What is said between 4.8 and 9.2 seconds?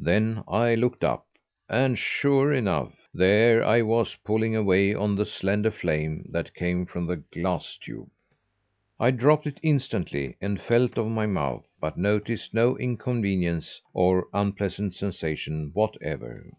at the slender flame that came from the glass tube. "I